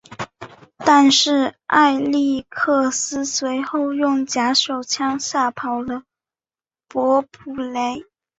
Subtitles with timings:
[0.79, 6.01] 但是艾力克斯随后用假手枪吓跑了
[6.87, 8.03] 伯普雷。